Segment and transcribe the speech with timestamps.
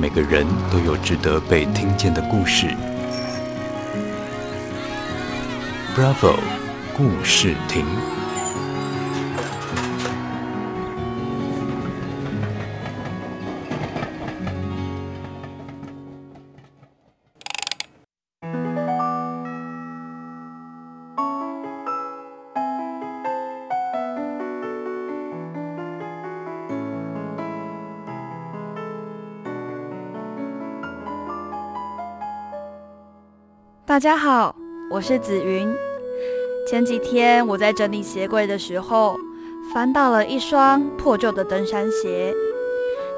[0.00, 2.68] 每个人都有值得被听见的故事。
[5.94, 6.38] Bravo，
[6.96, 7.84] 故事亭。
[33.90, 34.54] 大家好，
[34.88, 35.68] 我是紫云。
[36.64, 39.18] 前几天我在整理鞋柜的时候，
[39.74, 42.32] 翻到了一双破旧的登山鞋，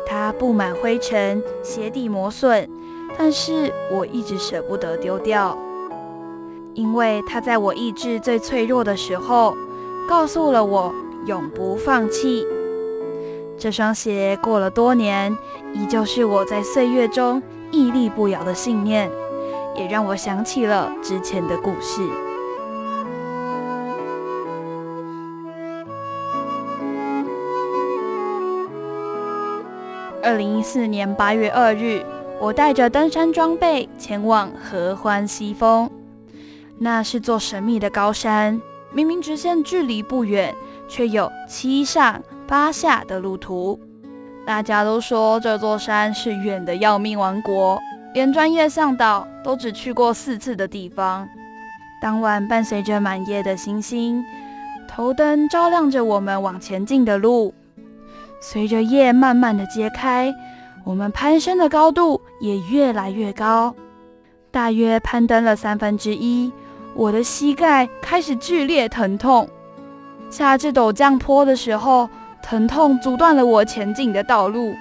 [0.07, 2.67] 它布满灰尘，鞋底磨损，
[3.19, 5.59] 但是我一直舍不得丢掉，
[6.73, 9.55] 因为它在我意志最脆弱的时候，
[10.09, 10.91] 告诉了我
[11.27, 12.47] 永不放弃。
[13.59, 15.37] 这双鞋过了多年，
[15.75, 19.11] 依旧是我在岁月中屹立不摇的信念。
[19.75, 22.03] 也让我想起了之前的故事。
[30.23, 32.05] 二零一四年八月二日，
[32.41, 35.91] 我带着登山装备前往合欢西峰。
[36.79, 38.61] 那是座神秘的高山，
[38.93, 40.55] 明明直线距离不远，
[40.89, 43.79] 却有七上八下的路途。
[44.47, 47.79] 大家都说这座山是远的要命王国。
[48.15, 51.29] 连专业向导都只去过四次的地方。
[52.01, 54.23] 当晚，伴随着满夜的星星，
[54.89, 57.55] 头灯照亮着我们往前进的路。
[58.41, 60.35] 随着夜慢慢的揭开，
[60.85, 63.75] 我们攀升的高度也越来越高。
[64.51, 66.53] 大约攀登了三分之一，
[66.95, 69.49] 我的膝盖开始剧烈疼痛。
[70.29, 72.09] 下至陡降坡的时候，
[72.43, 74.75] 疼痛阻断了我前进的道路。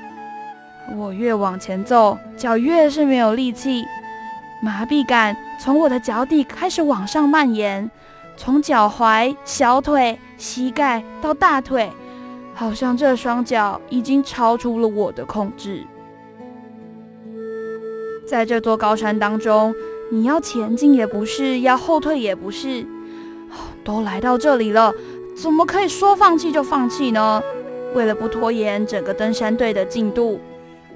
[0.98, 3.86] 我越往前走，脚越是没有力气，
[4.62, 7.90] 麻痹感从我的脚底开始往上蔓延，
[8.36, 11.90] 从脚踝、小腿、膝盖到大腿，
[12.54, 15.84] 好像这双脚已经超出了我的控制。
[18.28, 19.74] 在这座高山当中，
[20.12, 22.86] 你要前进也不是，要后退也不是，
[23.84, 24.94] 都来到这里了，
[25.36, 27.42] 怎么可以说放弃就放弃呢？
[27.94, 30.40] 为了不拖延整个登山队的进度。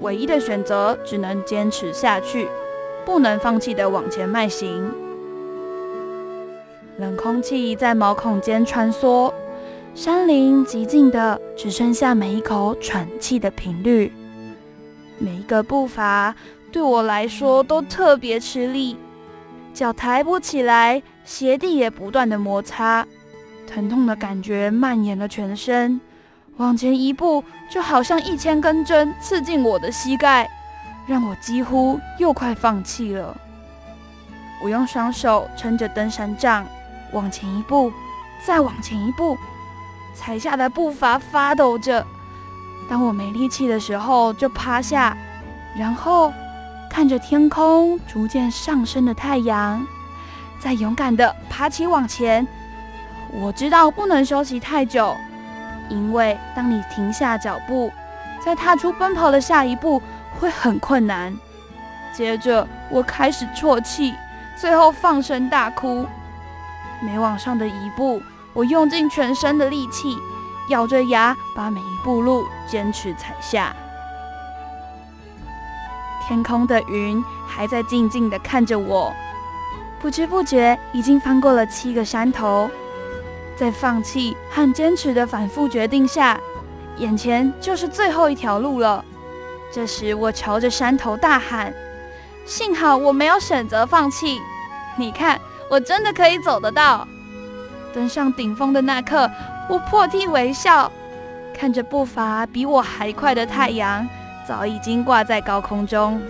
[0.00, 2.48] 唯一的选择只能坚持下去，
[3.04, 4.92] 不能放弃的往前迈行。
[6.98, 9.32] 冷空气在毛孔间穿梭，
[9.94, 14.12] 山林寂静的只剩下每一口喘气的频率。
[15.18, 16.34] 每一个步伐
[16.70, 18.96] 对我来说都特别吃力，
[19.72, 23.06] 脚抬不起来，鞋底也不断的摩擦，
[23.66, 26.00] 疼痛的感觉蔓延了全身。
[26.58, 30.48] 往前一步，就好像一千根针刺进我的膝盖，
[31.06, 33.36] 让我几乎又快放弃了。
[34.62, 36.66] 我用双手撑着登山杖，
[37.12, 37.92] 往前一步，
[38.42, 39.36] 再往前一步，
[40.14, 42.04] 踩下的步伐发抖着。
[42.88, 45.14] 当我没力气的时候，就趴下，
[45.78, 46.32] 然后
[46.88, 49.86] 看着天空逐渐上升的太阳，
[50.58, 52.46] 再勇敢地爬起往前。
[53.30, 55.14] 我知道不能休息太久。
[55.88, 57.92] 因为当你停下脚步，
[58.44, 60.02] 再踏出奔跑的下一步
[60.38, 61.36] 会很困难。
[62.12, 64.14] 接着我开始啜泣，
[64.58, 66.06] 最后放声大哭。
[67.02, 68.22] 每往上的一步，
[68.54, 70.16] 我用尽全身的力气，
[70.70, 73.74] 咬着牙把每一步路坚持踩下。
[76.26, 79.12] 天空的云还在静静地看着我，
[80.00, 82.70] 不知不觉已经翻过了七个山头。
[83.56, 86.38] 在放弃和坚持的反复决定下，
[86.98, 89.04] 眼前就是最后一条路了。
[89.72, 91.74] 这时，我朝着山头大喊
[92.44, 94.40] ：“幸好我没有选择放弃！
[94.96, 95.40] 你看，
[95.70, 97.06] 我真的可以走得到！”
[97.92, 99.30] 登上顶峰的那刻，
[99.68, 100.92] 我破涕为笑，
[101.58, 104.06] 看着步伐比我还快的太阳，
[104.46, 106.20] 早已经挂在高空中。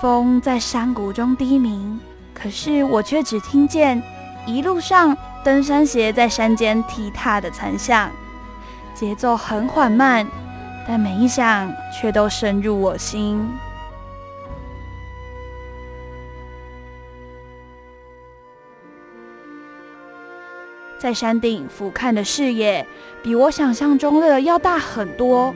[0.00, 2.00] 风在山谷中低鸣，
[2.34, 4.02] 可是我却只听见
[4.46, 5.16] 一路上。
[5.44, 8.10] 登山鞋在山间踢踏的残响，
[8.94, 10.26] 节奏很缓慢，
[10.86, 13.48] 但每一响却都深入我心。
[20.98, 22.84] 在山顶俯瞰的视野，
[23.22, 25.54] 比我想象中的要大很多。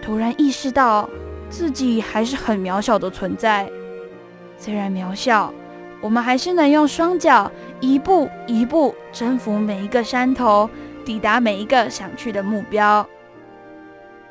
[0.00, 1.10] 突然意识到
[1.50, 3.68] 自己还是很渺小的存在，
[4.56, 5.52] 虽然渺小。
[6.00, 7.50] 我们还是能用双脚
[7.84, 10.70] 一步一步征服每一个山头，
[11.04, 13.06] 抵达每一个想去的目标。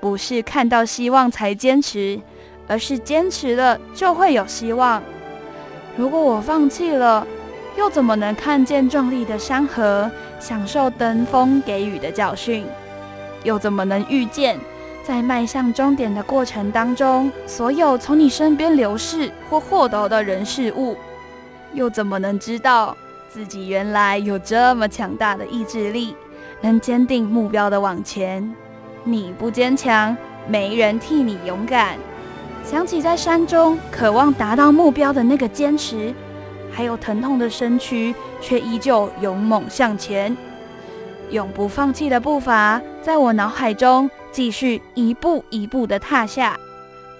[0.01, 2.19] 不是看到希望才坚持，
[2.67, 5.03] 而是坚持了就会有希望。
[5.95, 7.27] 如果我放弃了，
[7.77, 10.09] 又怎么能看见壮丽的山河，
[10.39, 12.65] 享受登峰给予的教训？
[13.43, 14.57] 又怎么能遇见
[15.03, 20.97] 在迈向终点的过程当中，所有从你身边流逝或获得的人事物？
[21.73, 22.97] 又怎么能知道
[23.33, 26.15] 自己原来有这么强大的意志力，
[26.61, 28.47] 能坚定目标的往前？
[29.03, 30.15] 你不坚强，
[30.47, 31.97] 没人替你勇敢。
[32.63, 36.13] 想起在山中渴望达到目标的那个坚持，
[36.71, 40.37] 还有疼痛的身躯，却依旧勇猛向前，
[41.31, 46.55] 永不放弃的步伐，在我脑海中继续一步一步的踏下。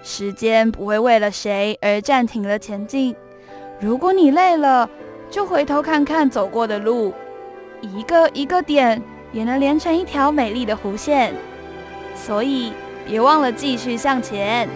[0.04, 3.16] 时间不会为了谁而暂停了前进。
[3.80, 4.88] 如果你累了，
[5.34, 7.12] 就回头看看走过的路，
[7.80, 9.02] 一个一个点
[9.32, 11.34] 也能连成一条美丽的弧线。
[12.14, 12.72] 所以，
[13.04, 14.68] 别忘了继续向前。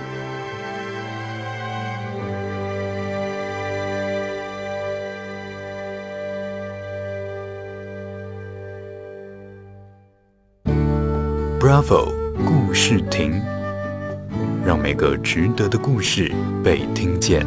[11.61, 12.13] Bravo，
[12.45, 13.41] 故事亭，
[14.67, 16.33] 让每个值得的故事
[16.65, 17.47] 被听见。